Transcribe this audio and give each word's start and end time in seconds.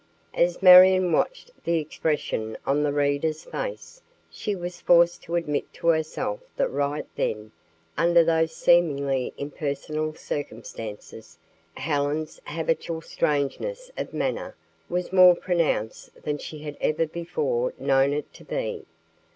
As 0.33 0.63
Marion 0.63 1.11
watched 1.11 1.51
the 1.63 1.75
expression 1.77 2.57
on 2.65 2.81
the 2.81 2.91
reader's 2.91 3.43
face, 3.43 4.01
she 4.31 4.55
was 4.55 4.81
forced 4.81 5.21
to 5.21 5.35
admit 5.35 5.71
to 5.73 5.89
herself 5.89 6.39
that 6.57 6.69
right 6.71 7.05
then, 7.15 7.51
under 7.95 8.23
those 8.23 8.51
seemingly 8.51 9.31
impersonal 9.37 10.15
circumstances, 10.15 11.37
Helen's 11.75 12.41
habitual 12.47 13.01
strangeness 13.01 13.91
of 13.95 14.11
manner 14.11 14.55
was 14.89 15.13
more 15.13 15.35
pronounced 15.35 16.23
than 16.23 16.39
she 16.39 16.57
had 16.63 16.77
ever 16.81 17.05
before 17.05 17.71
known 17.77 18.11
it 18.11 18.33
to 18.33 18.43
be. 18.43 18.87